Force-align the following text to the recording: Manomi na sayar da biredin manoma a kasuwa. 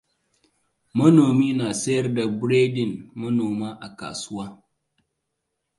Manomi 0.97 1.53
na 1.53 1.67
sayar 1.73 2.13
da 2.13 2.27
biredin 2.27 2.93
manoma 3.19 3.69
a 3.85 3.95
kasuwa. 3.99 4.45